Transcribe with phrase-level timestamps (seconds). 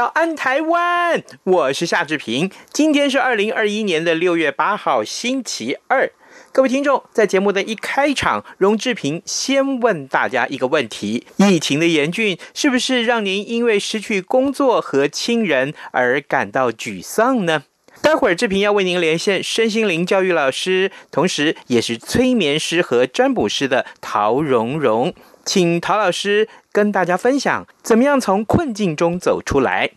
[0.00, 2.50] 早安台湾，我是夏志平。
[2.72, 6.10] 今天是二零二一年的六月八号，星期二。
[6.52, 17.64] 各位听众，在节目的一开场，荣志平先问大家一个问题：疫情的严峻，是不是让您因为失去工作和亲人而感到沮丧呢？
[18.00, 25.12] 待会儿志平要为您连线身心灵教育老师，同时也是催眠师和占卜师的陶蓉蓉，
[25.44, 29.90] 请陶老师跟大家分享怎么样从困境中走出来。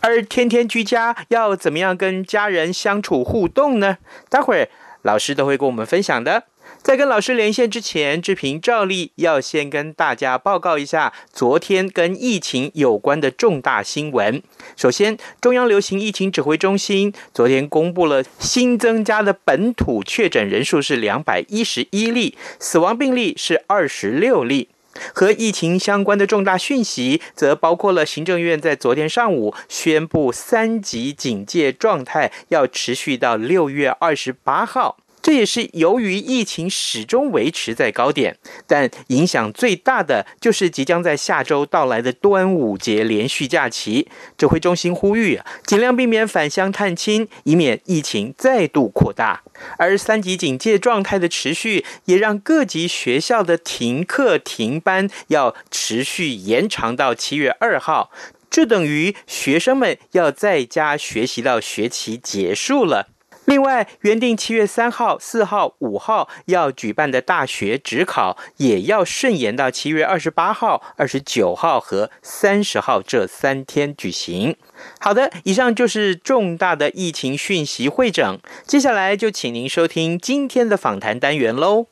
[0.00, 3.98] 而天天居家要怎么样跟家人相处互动呢？
[4.28, 4.68] 待会儿
[5.02, 6.44] 老师都会跟我们分享的。
[6.80, 14.42] 在跟老师连线之前，志平照例要先跟大家报告一下昨天跟疫情有关的重大新闻。
[14.76, 24.68] 首先，中央流行疫情指挥中心昨天公布了新增加的本土确诊人数是两百一十一例，死亡病例是二十六例。
[25.14, 34.98] 和疫情相关的重大讯息，则包括了行政院在昨天上午宣布三级警戒状态要持续到六月二十八号。
[35.22, 44.08] 这也是由于疫情始终维持在高点，但影响最大的就是即将在下周到来的端午节连续假期。
[44.36, 49.42] 指挥中心呼吁，尽量避免返乡探亲，以免疫情再度扩大。
[49.78, 58.10] 而三级警戒状态的持续，也让各级学校的停课停班要持续延长到七月二号。
[58.50, 63.08] 这等于学生们要在家学习到学期结束了。
[63.46, 74.56] 另外，原定七月三号、四号、五号要举办的大学指考，也要顺延到七月二十八号、二十九号和三十号这三天举行。
[75.00, 78.38] 好的，以上就是重大的疫情讯息汇整。
[78.64, 81.86] 接下来就请您收听今天的访谈单元喽。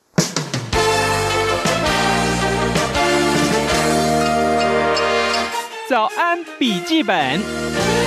[5.88, 7.99] 早安，笔记本。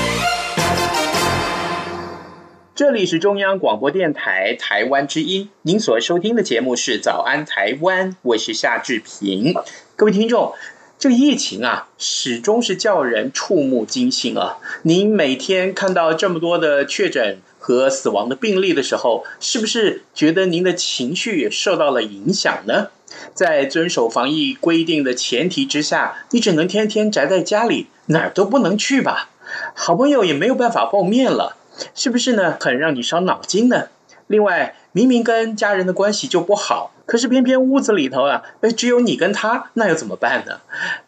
[2.75, 9.53] 这里是中央广播电台台湾之音，您所收听的节目是《早安台湾》，我是夏志平。
[9.95, 10.55] 各位听众，
[10.97, 14.57] 这个疫情啊，始终是叫人触目惊心啊！
[14.81, 22.87] 您每天看到这么多的确诊和死亡的病例的时候，是不是觉得您的情绪也受到了影响呢？
[23.35, 29.29] 在遵守防疫规定的前提之下，你只能天天宅在家里，哪儿都不能去吧？
[29.75, 31.57] 好朋友也没有办法碰面了。
[31.95, 32.57] 是不是呢？
[32.59, 33.87] 很让你伤脑筋呢。
[34.27, 40.61] 另外，明明跟家人的关系就不好，可是偏偏屋子里头啊，哎，只有你跟他，那又怎么办呢？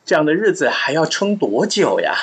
[0.06, 2.14] 这样的日子还要撑多久呀？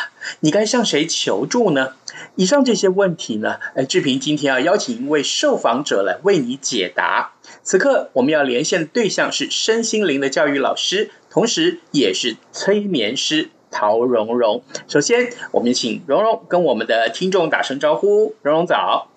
[0.41, 1.95] 你该向谁求助呢？
[2.37, 7.33] 以上这些问题呢，哎，志平今天要邀请一位受访者来为你解答。
[7.63, 13.49] 此刻我们要连线的对象是身心灵的教育老师，同时也是催眠师。
[13.73, 18.37] 陶蓉蓉，首先我们请蓉蓉跟我们的听众打声招呼。
[18.43, 19.09] 蓉蓉早，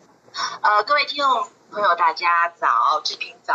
[0.61, 2.67] 呃，各位听众朋友，大家早，
[3.03, 3.53] 志平早。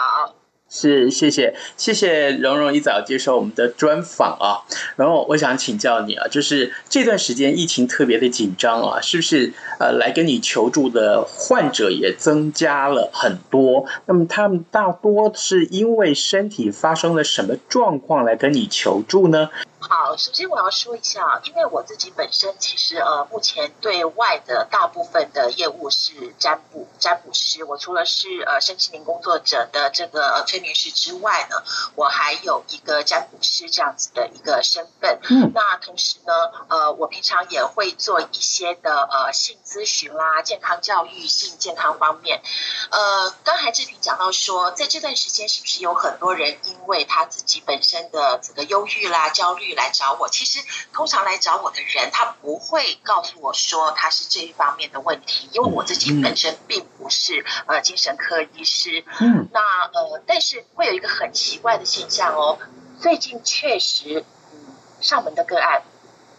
[0.72, 4.62] 是，谢谢，谢谢蓉蓉一早接受我们的专访啊。
[4.94, 13.84] 然后我想请教你啊，就是这段时间疫情特别的紧张啊，是不是呃来跟你求助的患者也增加了很多？
[14.06, 19.50] 那么他们大多是因为身体发生了什么状况来跟你求助呢？
[19.80, 27.64] 好，首先我要说一下，因为我自己本身其实呃，目前对外的大部分的业务是占卜占卜师。
[27.64, 31.56] 我除了是呃身心灵工作者的这个催眠师之外呢，
[31.94, 35.18] 我还有一个占卜师这样子的一个身份。
[35.30, 36.32] 嗯，那同时呢，
[36.68, 42.42] 呃，我平常也会做一些的呃性咨询啦、健康教育、性健康方面。
[42.90, 49.69] 呃，刚才志平讲到说，在这段时间是不是有很多人因为他自己本身的这个忧郁啦、焦虑。
[49.74, 50.60] 来找我，其实
[50.92, 59.04] 通常来找我的人，他不会告诉我说他是这一方面的问题，因为我自己本身并不是呃精神科医师。
[59.20, 59.60] 嗯，那
[59.92, 62.58] 呃，但是会有一个很奇怪的现象哦，
[63.00, 65.82] 最近确实，嗯，上门的个案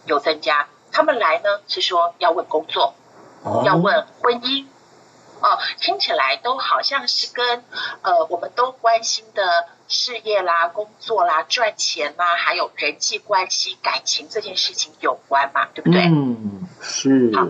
[0.06, 2.94] 有增加，他们来呢是说要问工作，
[3.64, 4.66] 要问婚姻，
[5.40, 7.64] 哦，听起来都好像是跟
[8.02, 16.02] 呃我们都关心的事业啦、工作啦、赚钱啦，还有人际关系、感情这件事情有关嘛，对不对？
[16.06, 17.30] 嗯，是。
[17.36, 17.46] 好，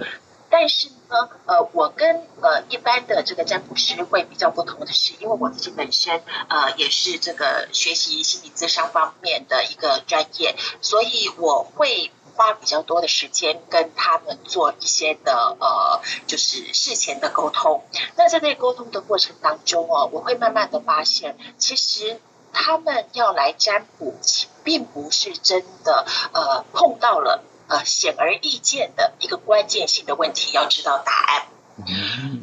[0.50, 12.10] 但是呢，呃，我跟呃一般的这个占卜师会比较不同的是，因为我自己本身呃也是这个学习心理咨商方面的一个专业，所以我会。
[12.34, 17.84] 花比较多的时间跟他们做一些的呃，就是事前的沟通。
[18.16, 22.18] 那在这沟通的过程当中哦，我会慢慢的发现，其实
[22.52, 24.14] 他们要来占卜，
[24.62, 31.46] 并不是真的呃碰到了呃显而易见的一个关键性的问题，要知道答案。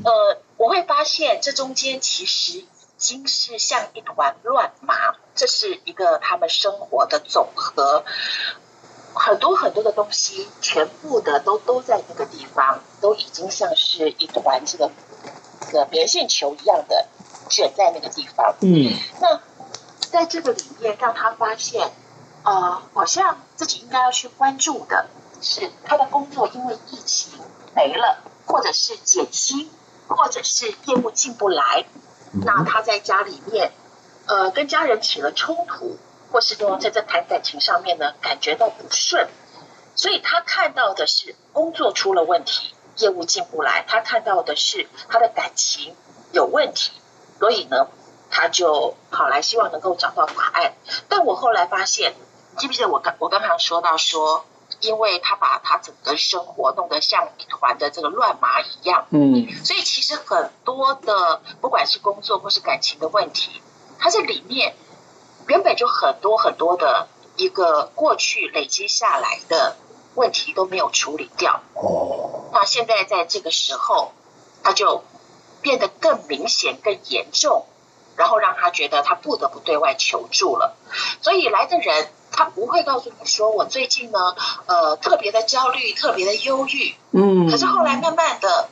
[0.04, 2.68] 呃，我会发现这中间其实已
[2.98, 8.04] 经是像一团乱麻，这是一个他们生活的总和。
[9.16, 14.92] 很多很多的东西，全部的都都在那个地方，都已经像是一团这个
[15.66, 17.08] 这个棉线球一样的
[17.50, 18.56] 卷在那个地方。
[18.62, 19.42] 嗯，那
[20.12, 21.92] 在这个里面，让他发现，
[22.44, 25.08] 啊、呃，好像自己应该要去关注的
[25.42, 27.40] 是他的工作，因为疫情
[27.76, 29.70] 没了，或者是减薪，
[30.08, 31.86] 或者是业务进不来，
[32.32, 33.72] 那他在家里面，
[34.28, 35.98] 呃，跟家人起了冲突。
[36.32, 39.28] 或是说在这谈感情上面呢，感觉到不顺，
[39.96, 45.96] 所以他看到的是工作出了问题，业务进不来；他看到的是他的感情
[46.32, 46.92] 有问题，
[47.40, 47.88] 所以呢，
[48.30, 50.74] 他就跑来希望能够找到答案。
[51.08, 52.14] 但我后来发现，
[52.58, 54.46] 记不记得我刚我刚刚说到说，
[54.82, 63.62] 因为他把他整个生活弄得像一团的这个乱麻一样，嗯，所以其实很多的不管是工作或是感情的问题，
[63.98, 64.76] 他在里面。
[65.48, 69.78] 原本就很多很多的一个过去累积下来的
[70.14, 74.12] 问题都没有处理掉，哦，那现在在这个时候，
[74.62, 75.04] 他就
[75.62, 77.66] 变得更明显、更严重，
[78.20, 80.76] 然后让他觉得他不得不对外求助了。
[81.22, 84.36] 所以来的人他不会告诉你说，我最近呢，
[84.68, 88.70] 呃，特别的焦虑、特别的忧郁，嗯，可是后来慢慢的，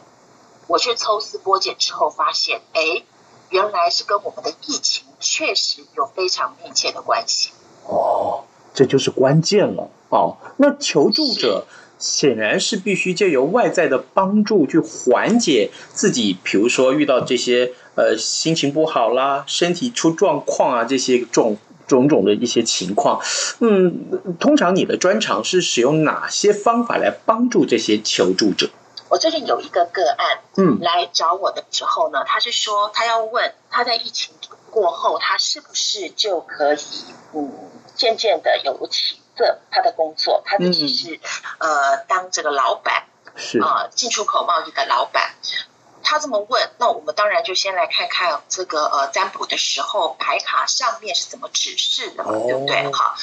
[0.67, 3.03] 我去抽丝剥茧之后发现，哎。
[3.49, 7.51] 原来是跟我们的疫情确实有非常密切的关系
[7.85, 10.35] 哦，这就是关键了哦。
[10.57, 11.65] 那求助者
[11.97, 21.57] 显然是必须借由外在的帮助去缓解自己，比如说遇到这些呃心情不好啦、身体出状况啊这些种
[21.87, 23.21] 种种的一些情况。
[23.59, 28.69] 嗯，通常你的专长是使用哪些方法来帮助这些求助者？
[29.09, 34.35] 我最近有一个个案，嗯，来找我的时候呢，他是说他要问他在疫情
[34.69, 36.77] 过后，他是不是就可以，
[37.33, 37.49] 嗯，
[37.95, 41.19] 渐渐的有起色他的工作，他自己是、
[41.59, 43.05] 嗯、呃当这个老板，
[43.35, 45.35] 是啊、呃，进出口贸易的老板。
[46.03, 52.91] 他这么问，那我们当然就先来看看这个呃占卜的时候牌卡上面是怎么指示的嘛，哦、对不对？
[52.91, 53.15] 好，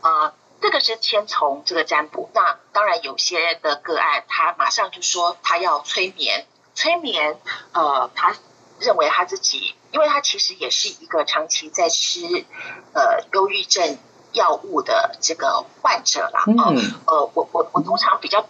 [0.00, 0.34] 啊、呃。
[0.62, 7.40] 这个是先从这个占卜，那当然有些的个案，他马上就说他要催眠，催眠，
[7.72, 8.36] 呃，他
[8.78, 12.20] 认为他自己，因为他其实也是一个长期在吃
[12.92, 13.96] 呃忧郁症
[14.32, 16.56] 药物的这个患者啦，嗯、
[17.06, 18.44] 呃，我我我通常比较。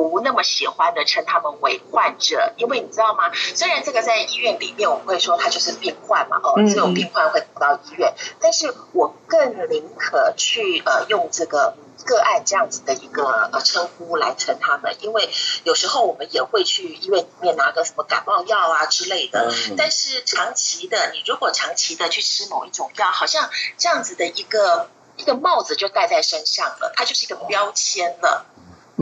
[0.00, 3.30] 不那么喜欢的称他们为患者，因为你知道吗？
[3.54, 15.28] 虽然这个在医院里面我们会说他就是病患嘛，哦，这种病患会跑到医院，但是我更宁可去呃用这个个案这样子的一个呃称呼来称他们，因为
[15.64, 28.46] 有时候我们也会去医院里面拿个什么感冒药啊之类的，但是长期的，你如果长期的去吃某一种药，好像这样子的一个一个帽子就戴在身上了，它就是一个标签了。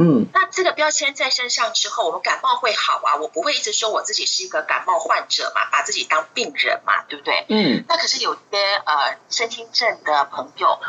[0.01, 3.17] 嗯，那这个标签在身上之后，我们感冒会好啊？
[3.17, 7.45] 我不会一直说我自己是一个感冒患者嘛，把自己当病人嘛，对不对？
[7.51, 7.85] 嗯。
[7.87, 10.81] 那可是有些呃身心症的朋友，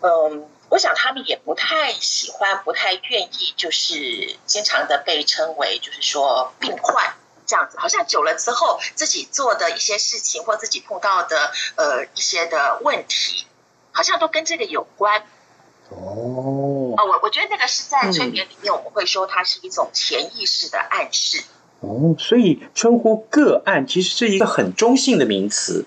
[0.00, 7.14] 嗯，我想他们也不太喜欢，不太愿意，就是经常的被称为就是说病患
[7.46, 13.46] 这样子，好像久了之后自己做的一些事情或自己碰到的呃一些的问题，
[13.92, 15.24] 好像都跟这个有关。
[15.90, 21.44] 哦，啊，我我觉得那个是在催眠里面，我们会说它是一种潜意识的暗示。
[21.80, 25.84] 哦，所以称呼个案其实是一个很中性的名词。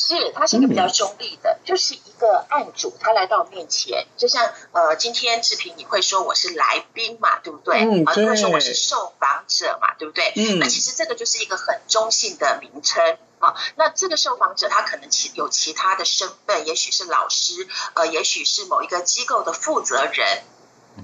[0.00, 7.80] 是，他是一个比较中立的，嗯、就是一个案主，他来到面前，就像呃，今天志平你会说我是来宾嘛，对不对？
[7.80, 8.22] 嗯，对。
[8.22, 10.32] 你会说我是受访者嘛，对不对？
[10.36, 10.60] 嗯。
[10.60, 13.18] 那其实这个就是一个很中性的名称。
[13.40, 20.42] 啊，那这个受访者他可能其有其他的身份，也许是老师，呃，也许是某一个机构的负责人，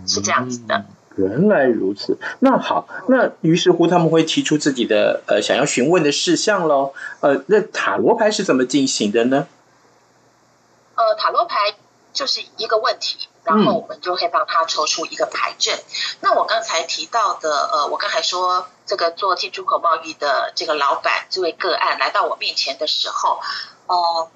[0.08, 0.84] 是这样子的。
[1.16, 6.92] 原来如此，那好，那于是乎他们会提出自己的呃想要询问的事项喽。
[7.20, 9.46] 呃，那塔罗牌是怎么进行的呢？
[10.94, 11.56] 呃，塔罗牌
[12.12, 15.74] 就是一个问题，然后我们就会帮他抽出一个牌阵。
[15.76, 15.82] 嗯、
[16.20, 23.40] 那我刚才提到的，呃，我刚才说这个做进出口贸易的这个老板这位个案来到我面前的时候，
[23.86, 24.28] 呃。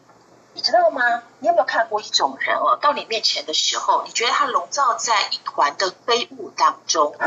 [0.58, 1.22] 你知道吗？
[1.38, 2.76] 你有没有看过一种人哦？
[2.82, 7.14] 到你面前的时候，你觉得他笼罩在一团的飞雾当中。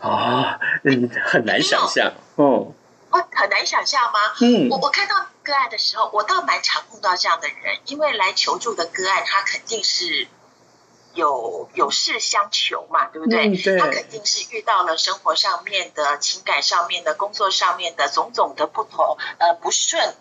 [0.00, 2.14] 啊，嗯，很难想象。
[2.36, 2.72] 哦，
[3.10, 4.18] 哦，很难想象吗？
[4.40, 10.26] 嗯，我我看到个案的时候，我倒蛮常碰到这样的人，因为来求助的个案，他肯定是
[11.12, 13.48] 有有事相求嘛，对不对？
[13.48, 13.78] 嗯，对。
[13.78, 20.14] 他肯定是遇到了生活上面的、情感上面的、工作上面的种种的不同，呃，不顺。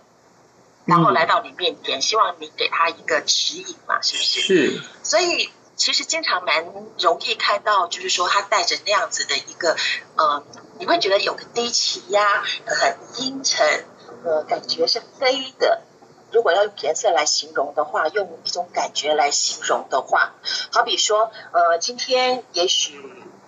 [0.86, 4.42] 然后来到你面前，希望你给他一个指引嘛，是不是？
[4.42, 4.82] 是。
[5.04, 6.66] 所以其实经常蛮
[7.00, 9.75] 容易看到，就是说他带着那样子的一个，
[10.16, 10.44] 呃，
[10.80, 13.86] 你会觉得有个低气压，很阴沉，
[14.24, 15.82] 呃，感觉是黑的。
[16.32, 20.34] 如果要用颜色来形容的话，用一种感觉来形容的话，
[20.72, 23.00] 好比说，呃，今天也许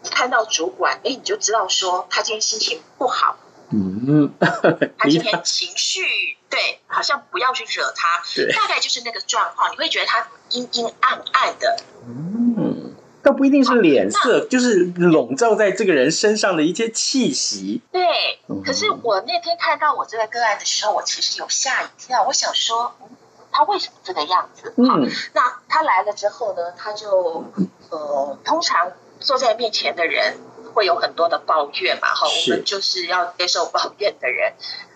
[0.04, 3.38] 你看到主管，哎，你就知道说他今天心情不好。
[3.72, 6.04] 嗯，他今天 情绪
[7.06, 9.72] 像不要去惹他，对大概就是那个状况。
[9.72, 17.82] 你会觉得他阴阴暗暗的，嗯，倒不一定是脸色，就是笼罩在这个人身上的一些气息。
[17.92, 18.04] 对，
[18.66, 22.24] 可是我那天看到我这个个案的时候，我其实有吓一跳。
[22.24, 23.08] 我想说，嗯，
[23.52, 24.74] 他为什么这个样子？
[24.78, 27.46] 嗯，那他来了之后呢，他就
[27.92, 30.38] 呃，通常坐在面前的人。
[30.76, 34.52] 会有很多的抱怨嘛，哈，我们就是要接受抱怨的人。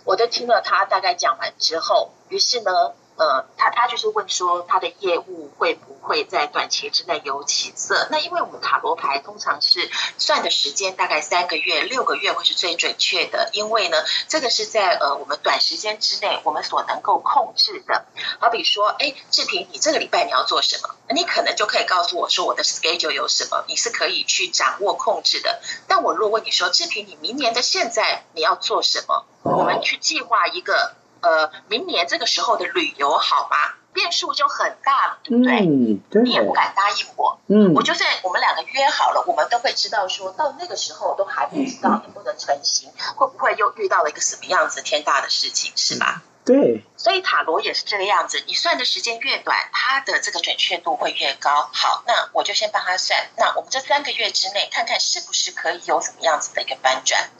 [0.10, 2.96] 我都听了他大概讲完之后，于是呢。
[3.20, 8.08] 呃，他他就是问说，他的业务会不会在短期之内有起色？
[8.10, 13.98] 那因为我们塔罗牌通常是算的时间大概三个月、六个月会是最准确的，因为呢，
[14.30, 18.06] 这个是在呃我们短时间之内我们所能够控制的。
[18.40, 20.96] 好比说，哎，志平，你这个礼拜你要做什么？
[21.14, 25.60] 你可能就可以告诉我说，我的 schedule 有什么，你是可以去掌握控制的。
[25.90, 29.26] 但我如果问你说，志平，你明年的现在你要做什么？
[29.44, 30.96] 我们去计划一个。
[31.22, 33.58] 呃，明年这个时候的旅游好吗？
[33.92, 35.62] 变数就很大了，对不对？
[35.62, 36.22] 嗯，对。
[36.22, 37.40] 你也不敢答应我。
[37.48, 37.74] 嗯。
[37.74, 46.22] 我就算我们两个约好了，我们都会知道说，说到那个时候都还不知道能不能成行，会不会又遇到了一个什么样子天大的事情，是吧？
[46.46, 46.86] 对。
[46.98, 51.70] 所以塔罗也是这个样子，你算的时间越短，它的这个准确度会越高。
[51.74, 53.28] 好，那我就先帮他算。
[53.38, 57.32] 那我们这三个月之内，看看是不是可以有什么样子的一个翻转。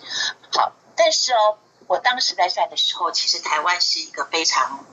[0.52, 1.60] 好，但是哦。
[1.90, 4.86] 我当时在算的时候，其实台湾是一个非常，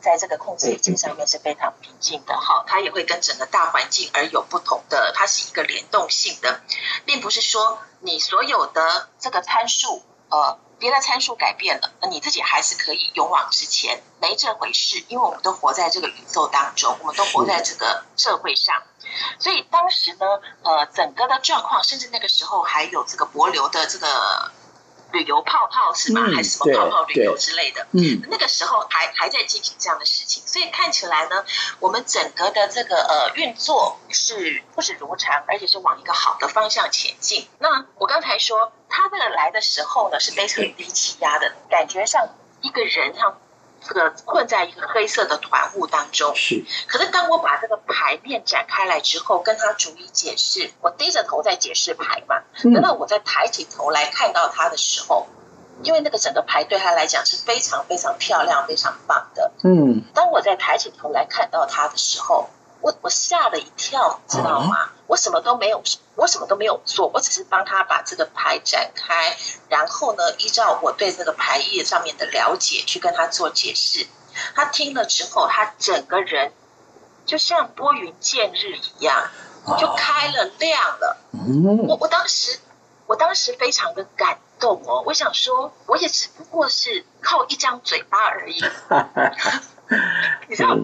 [0.00, 6.62] 在这个控制力上面是非常平静的哈，它也会跟整个大环境而有不同的，它是一个联动性的，
[7.04, 18.82] 并不是说你所有的这个参数，呃，别的参数改变了，那你自己还是可以勇往直前，没这回事，因为我们都活在这个宇宙当中，我们都活在这个社会上，
[19.38, 20.26] 所以当时呢，
[20.62, 24.50] 呃，整个的状况，甚至那个时候还有这个博流的这个。
[25.12, 26.22] 旅游泡泡是吗？
[26.34, 27.86] 还是什么泡泡旅游之类的？
[27.92, 31.44] 嗯，那个时候还还在进行这样的事情，所以看起来呢，
[31.80, 37.48] 我们整个的这个呃运作是不是如常，而且是往一个好的方向前进。
[37.58, 42.28] 那我刚才说他这个来的时候呢，是非常低气压的感觉，像
[42.60, 43.38] 一个人像。
[43.80, 46.64] 这个困在一个黑色的团雾当中，是。
[46.86, 52.42] 可是当我把这个牌面展开来之后，跟他逐一解释，我低着头在解释牌嘛。
[52.62, 55.26] 等到我在抬起头来看到他的时候，
[55.82, 59.52] 因为那个整个牌对他来讲是非常非常漂亮、非常棒的。
[59.62, 60.02] 嗯。
[60.12, 62.50] 当我在抬起头来看到他的时候，
[62.88, 64.76] 我我吓了一跳，知道吗？
[64.76, 65.82] 啊、我什么都没有，
[66.14, 69.36] 我什么都没有做，我只是帮他把这个牌展开，
[69.68, 74.06] 然后呢，依照我对这个牌页上面的了解去跟他做解释。
[74.54, 76.52] 他听了之后，他整个人
[77.26, 79.28] 就像拨云见日一样，
[79.78, 81.18] 就开了亮了。
[81.86, 82.58] 我我当时
[83.06, 88.64] 我当时非常的感动哦，我想说，我也只不过是靠一张嘴巴而已，
[90.48, 90.74] 你知道。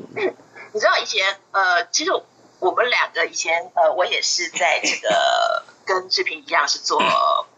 [0.74, 2.10] 你知道以前呃，其实
[2.58, 6.98] 我们两个以前呃，我也是在这个 跟志平一样是做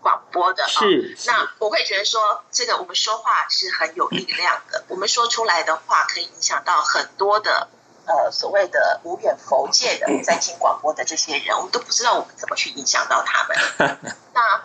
[0.02, 0.68] 广播的哈。
[0.68, 1.16] 是。
[1.26, 7.68] 那我会觉得说，这个我们说话是很有力量的，我们说出来的话可以影响到很多的
[8.04, 14.16] 呃所谓的无远弗届的 在听广播的这些人，我们都不知道我们怎么去影响到他们。
[14.34, 14.62] 那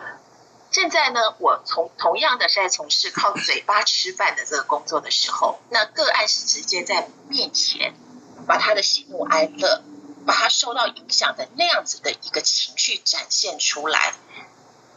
[0.70, 7.94] 现在呢，我从同样的是在从事靠嘴巴吃饭的这个工作的时候，那个案是直接在面前。
[8.46, 9.82] 把他的喜怒哀乐
[10.26, 14.14] 把他受到影响的那样子的一个情绪展现出来，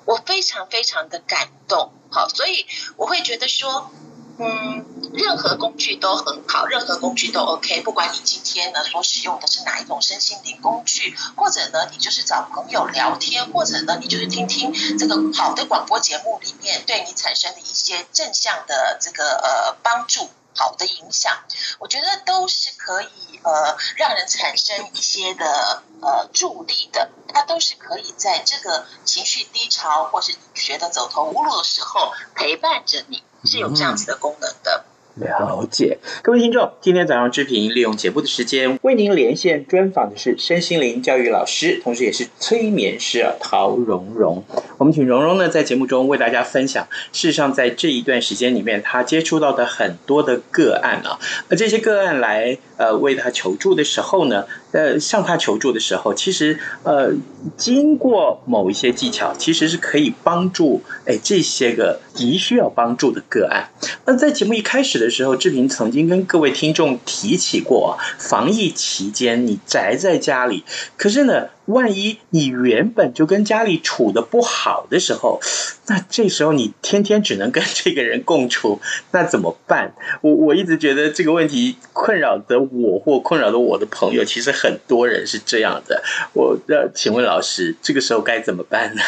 [0.06, 1.92] 我非常非常的感动。
[2.12, 2.66] 好，所以
[2.98, 3.92] 我会觉得说。
[4.38, 7.80] 嗯，任何工具都很好，任何工具都 OK。
[7.84, 21.46] 不管你今天呢所使用的是哪一种身心灵工具，或者呢你就是找朋友聊天，或者呢你就是听听这个好的广播节目里面对你产生的一些正向的这个呃帮助，好的影响，
[21.80, 27.10] 我觉得都是可以呃让人产生一些的呃助力的。
[27.34, 33.24] 它都是可以在这个情绪低潮或是觉得走投无路的时候陪伴着你。
[33.44, 34.86] 是有这样子的功能的。
[35.16, 44.44] 了解，各位听众，今天早上志平利用节目的时间为您连线专访的是身心灵教育老师，同时也是催眠师陶蓉蓉。
[44.78, 51.18] 我们请蓉蓉呢在节目中为大家分享，事实上在这一段时间里面，他接触到的很多的个案啊，
[51.50, 57.14] 而这些个案来呃为他求助的时候呢，呃向他求助的时候，其实呃
[57.56, 63.70] 经过某一些技巧，其实是可以帮助哎这些个急需要帮助的个案。
[64.06, 65.05] 那在节目一开始的。
[65.06, 70.64] 的时候，志平曾经跟各位听众提起过，防疫期间你宅在家里，
[70.98, 75.40] 可是呢，万一你原本就跟家里处的不好的时候，
[75.88, 78.82] 那这时候你天天只能跟这个人共处，
[79.12, 79.94] 那怎么办？
[80.22, 86.04] 我我一直觉得这个问题困扰的我或困扰的我的朋友，其实很多人是这样的。
[86.34, 89.02] 我要请问老师，这个时候该怎么办呢？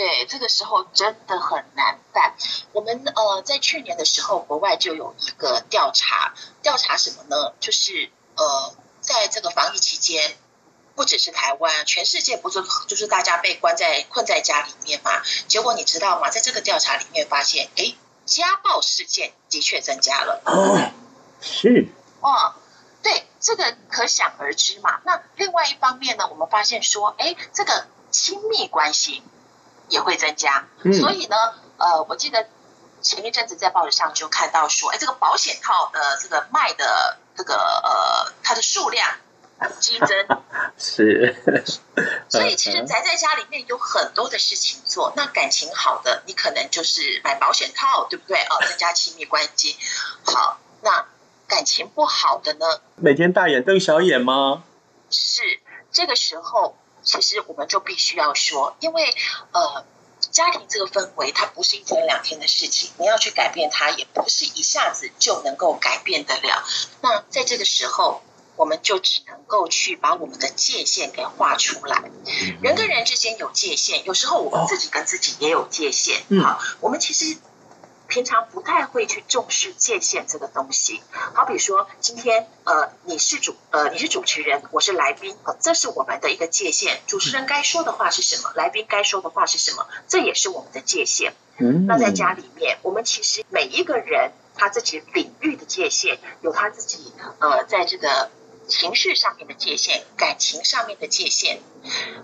[0.00, 2.34] 对，这个时候真的很难办。
[2.72, 7.52] 我们呃，在去年的时候，国外就有一个调查，调查什么呢？
[7.60, 10.38] 就是呃，在这个防疫期间，
[10.94, 15.20] 不只是台湾，全世界不是就是大家被关在困在家里面嘛？
[15.48, 16.30] 结果你知道吗？
[16.30, 20.40] 在这个调查里面发现，哎，家暴事件的确增加了。
[20.46, 20.80] 哦，
[21.42, 21.88] 是。
[22.22, 22.54] 哦，
[23.02, 25.02] 对，这个可想而知嘛。
[25.04, 29.22] 那另外一方面呢，我们发现说，哎，这个亲密关系。
[29.90, 30.66] 也会增加，
[30.98, 31.36] 所以呢，
[31.76, 32.46] 呃，我记得
[33.02, 39.08] 前一阵子在报纸上就看到说，哎，这个保险套的这个卖的这个呃，它的数量
[39.80, 40.08] 激增，
[40.78, 41.36] 是，
[42.30, 45.12] 所以其实宅在家里面有很多的事情做。
[45.16, 48.38] 那感情好的，你可能就是买保险套，对不对？
[48.42, 49.76] 哦，增加亲密关系。
[50.24, 51.06] 好，那
[51.48, 52.80] 感情不好的呢？
[52.96, 54.62] 每天大眼瞪小眼吗？
[55.10, 55.42] 是，
[55.90, 56.76] 这个时候。
[57.10, 59.12] 其实我们就必须要说，因为
[59.50, 59.84] 呃，
[60.30, 66.64] 家庭这个氛围它不是一天两天的事情，你要去改变它，也不是一下子就能够改变得了。
[67.00, 68.22] 那在这个时候，
[68.54, 72.04] 我们就只能够去把我们的界限给画出来。
[72.62, 76.22] 人跟人之间有界限，有时候我们自己跟自己也有界限。
[76.40, 77.36] 好，我们其实。
[78.10, 81.00] 平常不太会去重视界限这个东西，
[81.32, 87.00] 好比说今天呃你是主呃你是主持人，我是来宾，呃，这是我们的一个界限。
[87.06, 88.52] 主持人该说的话是什么？
[88.56, 89.86] 来宾该说的话是什么？
[90.08, 91.34] 这也是我们的界限。
[91.58, 98.28] 嗯，那在家里面，我们其实每一个人他自己领域的界限，有他自己呃在这个。
[98.70, 101.58] 情绪上面的界限，感情上面的界限，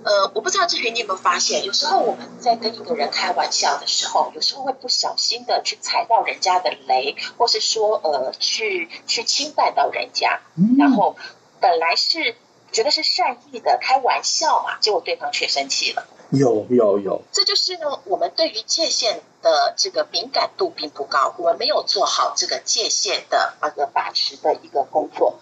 [0.04, 10.40] 呃，我不知道志平你有没有发现，有时候我们在跟一个人开玩笑的时候，有时候会不小心的去踩到人家的雷，或是说呃，去去侵犯到人家，
[10.78, 11.16] 然后
[11.60, 12.36] 本来是
[12.72, 16.06] 觉得是善意的开玩笑嘛，结果对方却生气了。
[16.30, 25.38] 有有有，这就是呢，我们对于界限的这个敏感度并不高，我们没有做好这个界限的那个把持的一个工作。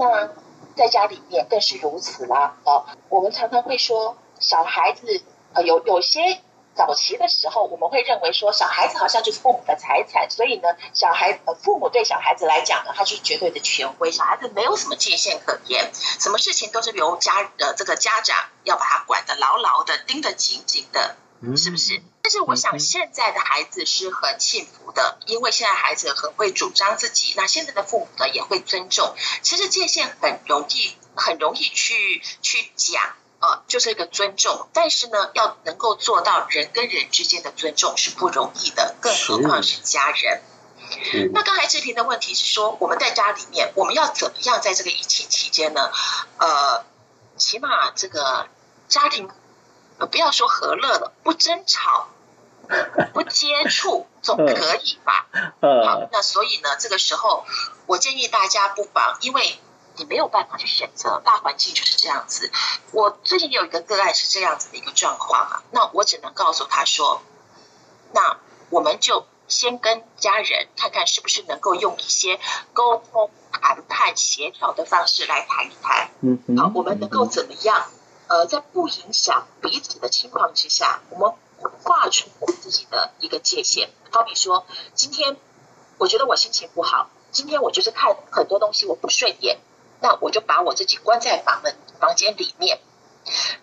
[0.00, 0.30] 那
[0.74, 2.56] 在家里面更是如此啦。
[2.64, 6.40] 哦，我们常常会说，小孩子呃，有有些
[6.74, 21.16] 早期的时候，我们会认为说，小孩子好像就是父母的财产，所以呢，小孩呃，父母对小孩子来讲呢，他是绝对的权威，小孩子没有什么界限可言，什么事情都是由家呃这个家长要把他管得牢牢的，盯得紧紧的。
[21.56, 22.02] 是不是？
[22.22, 29.14] 但是我想现在的孩子是很幸福的，因为现在孩子很会主张自己，那现在的父母呢也会尊重。
[29.42, 33.02] 其实界限很容易，很容易去去讲
[33.40, 34.68] 呃，就是一个尊重。
[34.72, 40.42] 但是呢，要能够做到人跟人之间的尊重是不容易的，更何况是家人。
[41.32, 45.90] 那刚才志平的问题是说，我们在家里面，我们要怎么样在这个疫情期间呢？
[46.38, 46.84] 呃，
[47.36, 48.46] 起码这个
[48.88, 49.28] 家庭。
[50.06, 52.08] 不要说和乐了，不争吵，
[53.12, 55.26] 不接 触，总可以吧？
[55.60, 57.44] 好，那所以呢，这个时候
[57.86, 59.58] 我建议大家不妨，因为
[59.96, 62.50] 你没有办法去选择，大环境就是这样子。
[62.92, 67.22] 我最近有一个个案是这样子的一个状况啊，那我只能告诉他说，
[68.12, 68.38] 那
[68.70, 72.38] 我们就先跟家人看看是不是能够用一些
[72.72, 76.08] 沟通谈判协调的方式来谈一谈。
[76.20, 76.56] 嗯嗯。
[76.56, 77.90] 好，我们能够怎么样？
[78.30, 81.32] 呃，在不影响彼此的情况之下，我们
[81.82, 83.90] 画出我们自己的一个界限。
[84.12, 84.64] 好比说，
[84.94, 85.36] 今天
[85.98, 89.58] 我觉得我心情不好，今天我就是看很多东西我不顺眼，
[90.00, 92.80] 那我就把我自己关在房门房间里面。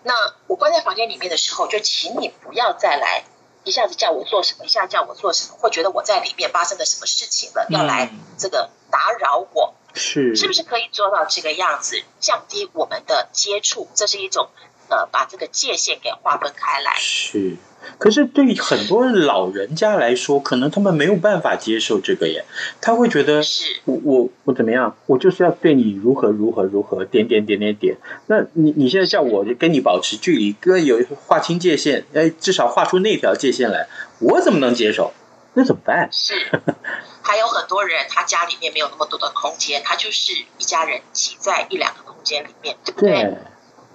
[0.02, 0.12] 那
[0.48, 3.24] 我关在房间里面的时候，就请你不要再来
[3.64, 13.88] 一下子叫我做什么，一下子叫我做什么，或觉得我在里面发生了什么事情了，要来这个打扰我，是是不是可以做到这个样子，降低我们的接触？
[13.94, 14.48] 这是一种
[14.88, 16.94] 呃，把这个界限给划分开来。
[16.96, 17.56] 是。
[17.96, 22.44] 可是对于很多老人家来说，可能他们没有办法接受这个耶。
[22.80, 24.96] 他会觉得，是我我我怎么样？
[25.06, 27.96] 我就是要对你如何如何如何，点点点点点。
[28.26, 35.12] 那你你现在叫我跟你保持距离，跟有划清界限，哎，至少画出那条界限来，我怎么能接受？
[35.54, 36.08] 那怎么办？
[36.12, 36.34] 是，
[37.28, 43.22] 还有很多人，他家里面没有那么多的空间，他就是一家人挤在一两个空间里面，对不对？
[43.22, 43.38] 对。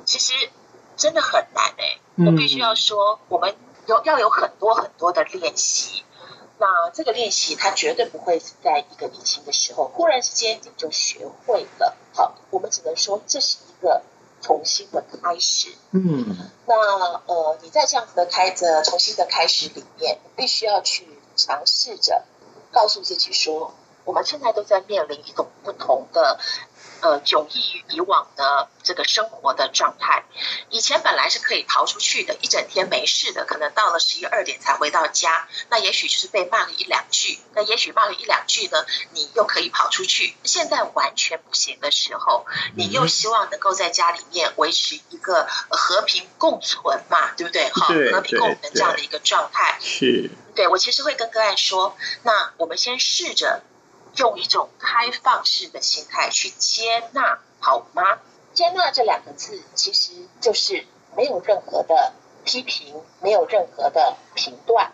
[0.05, 0.33] 其实
[0.95, 3.55] 真的很难哎，我必须要说，我们。
[3.85, 6.05] 有要有很多很多的练习，
[6.57, 11.93] 那这个练习它绝对不会是在一个年轻的时候忽然之间你就学会了。
[12.15, 14.01] 好，我们只能说这是一个
[14.41, 15.75] 重新的开始。
[15.91, 16.75] 嗯，那
[17.25, 22.23] 呃，你在这样子的开着重新的开始里面，必须要去尝试着
[22.73, 26.39] 告诉自己说，我们现在都在面临一种不同的。
[26.99, 30.23] 呃，迥异于以往的这个生活的状态。
[30.69, 35.49] 以前本来是可以逃出去的，一整天没事的，可能到了十一二点才回到家。
[35.69, 40.33] 那也许就是被骂了一两句，那也许骂了一两句呢，你又可以跑出去。
[40.45, 42.45] 现在完全不行的时候，
[42.77, 47.69] 你又希望能够在家里面维持一个和平共存嘛，对不对？
[47.73, 49.77] 好，和平共存这样的一个状态。
[49.81, 50.29] 是。
[50.55, 53.61] 对，我其实会跟个案说，那我们先试着。
[54.17, 58.19] 用一种开放式的心态去接纳，好吗？
[58.53, 60.85] 接纳这两个字，其实就是
[61.17, 62.13] 没有任何的
[62.43, 64.91] 批评，没有任何的评断，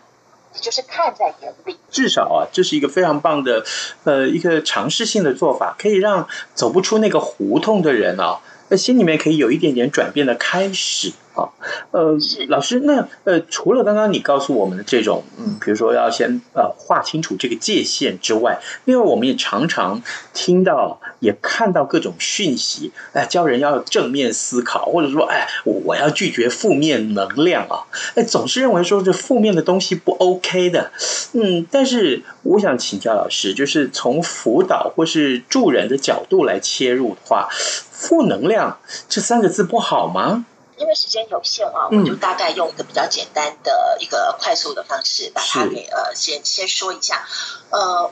[0.54, 1.78] 也就是看在眼里。
[1.90, 3.62] 至少啊，这是一个非常棒的，
[4.04, 11.12] 呃，一个尝试性的做法，可以让走不出那个胡同的人啊，那心里面可以有一点点转变的开始。
[11.32, 11.54] 好，
[11.92, 12.16] 呃，
[12.48, 20.02] 老师，那呃，除了刚刚你告诉我们的这种，嗯，比如说要先呃划清楚这个界限之外，因为我们也常常
[20.34, 30.90] 听到，也看到各种讯息，哎，教人要正面思考，或者说，哎，我我要拒绝负面能量啊，哎，总是认为说这负面的东西不 OK 的，
[31.32, 40.44] 嗯，但是我想请教老师，就是从辅导或是助人的角度来切入的话，负能量这三个字不好吗？
[40.80, 47.28] 因为时间有限啊，我就大概用一个比较简单的一个快速的方式把它给呃先先说一下。
[47.68, 48.10] 呃，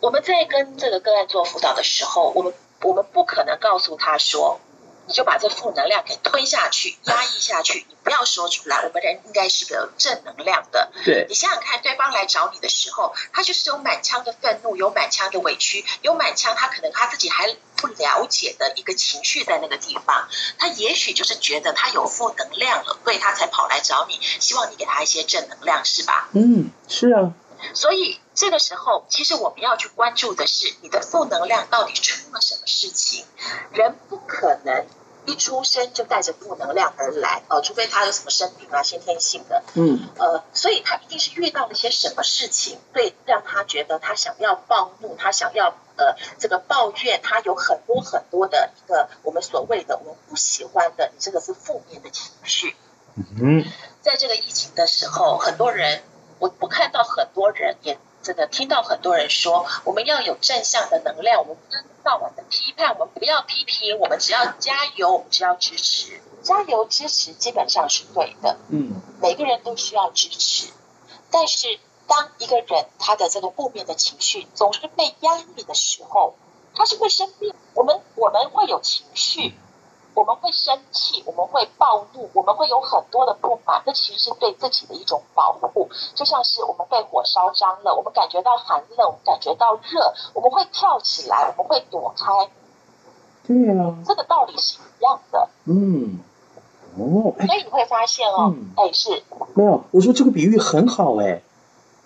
[0.00, 4.60] 我们在跟这个个案做辅导的时候，我们我们不可能告诉他说，
[5.06, 8.82] 你就把这负能量给吞下去、压抑下去，你不要说出来。
[8.84, 10.92] 我们人应该是个正能量的。
[11.04, 17.54] 对，你想想看，对方来找你的时候，他就是有满腔的愤怒，有满腔的委屈，有满腔他可能他自己还。
[17.76, 20.26] 不了解的一个情绪在那个地方，
[20.58, 26.30] 他也许就是觉得他有负能量了，所以他才跑来找你，希望你给他一些正能量，是吧？
[26.32, 27.34] 嗯，是啊。
[27.74, 33.24] 所以这个时候，其实我们要去关注的是你的负能量到底出了什么事情。
[33.72, 34.84] 人不可能。
[35.26, 52.76] 一出生就带着负能量而来，呃，除非他有什么生病啊，先天性的，嗯，呃，所以他一定是遇到了些什么事情，对，让他觉得他想要暴怒，他想要呃这个抱怨，他有很多很多的一个我们所谓的我们不喜欢的，你这个是负面的情绪。
[53.16, 53.64] 嗯，
[54.02, 56.02] 在这个疫情的时候，很多人，
[56.38, 57.98] 我我看到很多人也。
[58.24, 68.56] 真的听到很多人说，我们要有正向的能量，我们不能到晚的批判，我们不要批评，我们只要加油，我们只要支持，加油支持基本上是对的。
[68.70, 70.68] 嗯，每个人都需要支持，
[71.30, 76.34] 但是当一个人他的这个负面的情绪总是被压抑的时候，
[76.74, 77.54] 他是会生病。
[77.74, 79.54] 我们我们会有情绪。
[80.14, 85.88] 我们会生气，我们会暴怒，我们会有很多的不满，这其实是对自己的一种保护。
[86.14, 92.48] 就像是我们被火烧伤了，我们感觉到寒冷，我们感觉到热，我们会跳起来，我们会躲开。
[93.46, 95.48] 对啊，这个道理是一样的。
[95.64, 96.20] 嗯，
[96.96, 99.22] 哦，所以你会发现哦，嗯、哎，是
[99.54, 101.42] 没有，我说这个比喻很好哎。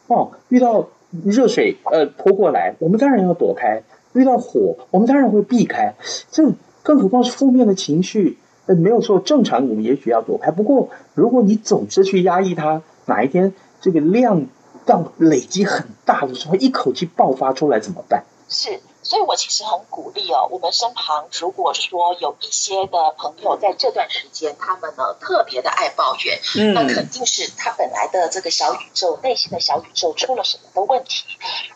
[0.07, 0.87] 哦，遇到
[1.25, 3.83] 热水呃泼过来，我们当然要躲开；
[4.15, 5.95] 遇到火，我们当然会避开。
[6.31, 6.43] 这。
[6.89, 10.51] 更何况是负面的情绪，呃，没有错，正常我们也许要躲开。
[10.51, 14.47] 不过，如果你总是去压抑它，哪一天这个量
[14.87, 18.25] 到累积很大的时候，一口气爆发出来怎么办？
[18.49, 31.25] 是，所以我其实很鼓励哦，我们身旁如果说有一些的朋友在这段时间，他们呢特别的爱抱怨，嗯，那肯定是他本来的这个小宇宙，内心的小宇宙出了什么的问题。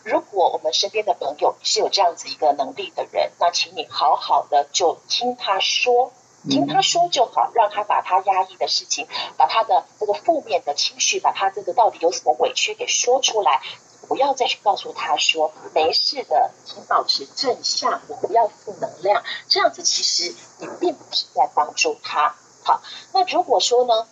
[0.03, 6.11] 如果我们身边的朋友是有这样子一个能力的人，那请你好好的就听他说，
[6.49, 9.07] 听他说就好，让他把他压抑的事情，
[9.37, 13.61] 把他的这个负面的情绪，把他这个到底有什么委屈给说出来。
[14.07, 19.23] 不要再去告诉他说没事的，请保持正向，我不要负能量。
[19.47, 22.35] 这样子其实你并不是在帮助他。
[22.63, 24.07] 好，那如果说呢，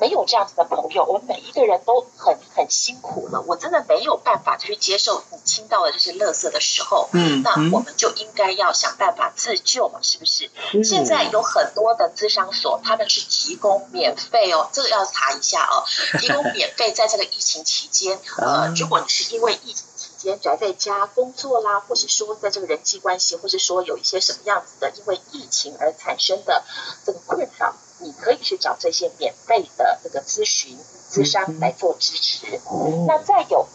[0.00, 3.42] 没有这样子的朋友，我们每一个人都很很辛苦了。
[3.46, 10.50] 我真的没有办法去接受你听到的这些垃圾的时候，嗯，那我们就应该要想办法自救嘛，是不是？
[10.72, 15.84] 嗯、现在有很多的咨商所，他们是提供免费哦，这个要查一下哦，
[16.18, 26.64] 提供免费在这个疫情期间，呃，如果你是因为疫情期间宅在家工作啦，或是说在这个人际关系，或是说有一些什么样子的，因为疫情而产生的
[27.04, 27.74] 这个困扰。
[28.00, 30.78] 你可以去找这些免费的这个咨询、
[31.10, 32.60] 咨商来做支持。
[32.70, 33.66] 嗯、那再有，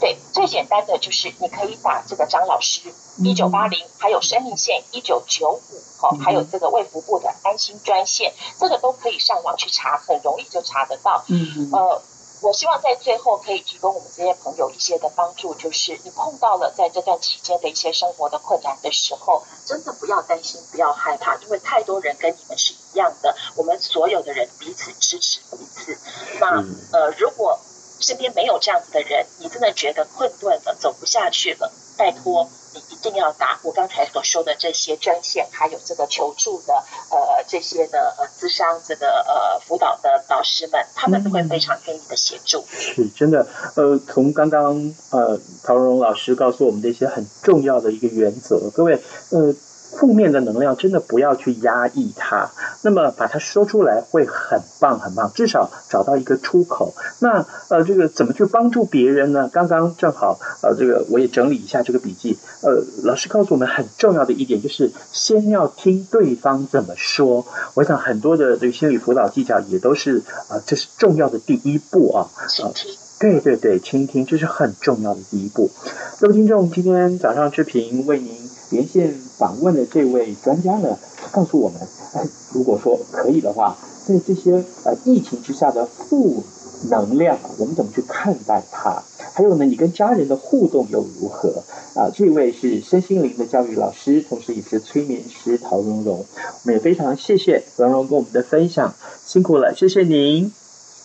[0.00, 2.80] 对，最简单的就是你可以打这个张老师
[3.18, 11.24] 一九八零，还有生命线一九九五，哦，还有这个卫福部的安心专线，这个都可以上网去查，很容易就查得到。
[11.28, 12.02] 嗯，呃。
[12.42, 25.96] 我希望在最后可以提供我们这些朋友一些的帮助，就是你碰到了在这段期间的一些生活的困难的时候，真的不要担心，不要害怕，因为太多人跟你们是一样的，我们所有的人彼此支持彼此。
[26.40, 26.56] 那
[26.92, 27.60] 呃，如果
[28.00, 32.50] 身边没有这样子的人，你真的觉得困顿了，走不下去了，拜托。
[32.74, 36.74] 你一定要打我刚才所说的这些专线，还有这个求助的
[37.10, 42.64] 呃这些的呃咨商这个呃辅导的导师们，他们都会非常愿意的协助。
[42.70, 49.54] 是真的，呃，从刚刚呃陶荣老师告诉我们的一些很重要的一个原则，各位呃。
[49.96, 52.50] 负面的能量真的不要去压抑它，
[52.82, 56.94] 那么把它说出来会很棒很棒，至少找到一个出口。
[57.20, 59.48] 那呃，这个怎么去帮助别人呢？
[59.52, 62.38] 刚刚正好呃，这个我也整理一下这个笔记。
[62.62, 67.46] 呃，老师告诉我们很重要的一点就是先要听对方怎么说。
[67.74, 72.26] 我想很多的这个心理辅导技巧也都是啊、呃，这是重要的第一步啊。
[72.48, 72.90] 倾听。
[73.20, 75.70] 对对对，倾听这是很重要的第一步。
[76.18, 78.41] 各位听众，今天早上志平为您
[78.72, 80.98] 连线访问的这位专家呢，
[81.30, 81.80] 告诉我们，
[82.14, 86.42] 哎，如果说可以的话，在这些呃疫情之下的负
[86.90, 89.02] 能量，我们怎么去看待它？
[89.34, 91.62] 还有呢，你跟家人的互动又如何？
[91.94, 96.24] 啊，这位是身心灵的教育老师，同时也是催眠师陶蓉蓉。
[96.36, 100.52] 我们也非常谢谢蓉蓉跟我们的分享，辛苦了，谢谢您。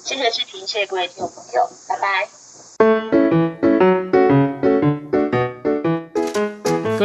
[0.06, 2.37] 谢谢志平，谢谢各位听众朋友，拜拜。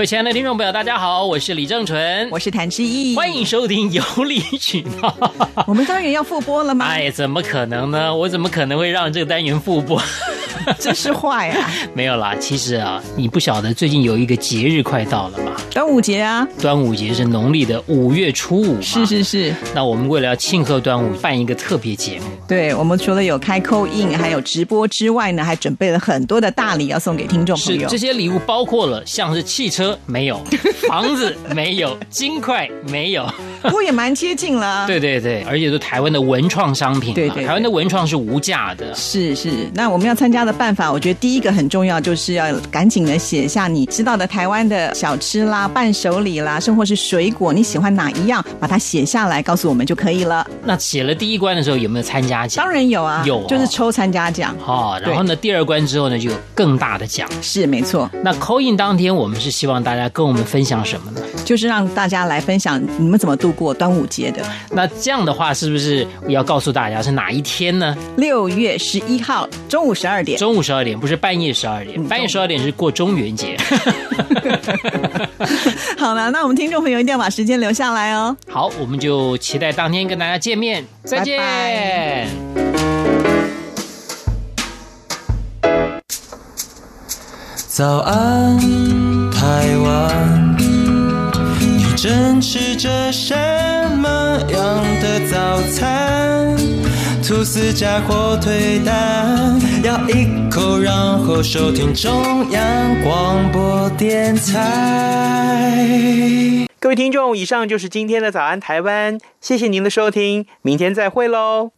[0.03, 5.17] 位亲爱的听众朋友，大家好，我是李正淳，我是谭志毅，欢迎收听有理取闹。
[5.65, 6.85] 我们单元要复播了吗？
[6.87, 8.12] 哎，怎么可能呢？
[8.12, 10.03] 我怎么可能会让这个单元复播？
[10.77, 11.71] 真是坏啊！
[11.95, 15.52] 没有啦，其实啊，你不晓得最近有一个节日快到了吗？
[15.73, 16.47] 端午节啊！
[16.61, 18.81] 端午节是农历的五月初五。
[18.83, 19.55] 是是是。
[19.75, 22.27] 那我们为了要庆贺端午，办一个特别节目。
[22.47, 27.81] 对，我们除了有开 call in，还有直播之外呢，还准备了很多的大礼要送给听众朋友。
[27.83, 30.39] 是，这些礼物包括了像是汽车没有，
[30.87, 33.27] 房子没有，金块没有。
[33.68, 34.87] 不过也蛮接近了。
[34.87, 37.14] 对对对，而且都台湾的文创商品。
[37.14, 38.94] 对，对对，台湾的文创是无价的。
[38.94, 50.46] 是是，那我们要参加的办法，我觉得第一个很重要，就是要赶紧的写下你知道的台湾的小吃啦、伴手礼啦，甚或是水果，你喜欢哪一样，把它写下来告诉我们就可以了。
[50.64, 52.64] 那写了第一关的时候有没有参加奖？
[52.64, 54.57] 当然有啊，有、哦，就是抽参加奖。
[54.59, 57.29] 好、哦，然后呢，第二关之后呢，就有更大的奖。
[57.40, 58.11] 是没错。
[58.22, 61.20] 那 call in 当天，我们是希望大家跟我们分享什么呢？
[61.44, 64.45] 就是让大家来分享你们怎么度过端午节的。
[64.71, 67.97] 那这样的话，是不是要告诉大家是哪一天呢？
[68.17, 70.38] 六月十一号中午十二点。
[70.38, 72.03] 中午十二点，不是半夜十二点。
[72.05, 73.57] 半夜十二点是过中元节。
[75.99, 78.37] 好了，那我们听众朋友一定要把时间留下来哦。
[78.49, 80.85] 好，我们就期待当天跟大家见面。
[81.05, 81.38] 再见。
[81.38, 82.27] 拜拜。
[87.69, 88.59] 早安，
[89.31, 90.52] 台湾。
[92.03, 93.33] 正吃着什
[93.97, 96.57] 么样的早餐？
[97.23, 105.87] 吐司加火腿蛋，咬一口，然后收听中央广播电台。
[106.81, 111.71] 各位听众，以上就是今天的早安台湾，谢谢您的收听，明天再会喽。